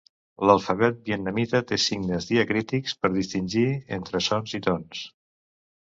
[0.49, 3.69] L'alfabet vietnamita té signes diacrítics per distingir
[4.01, 5.09] entre sons i tons.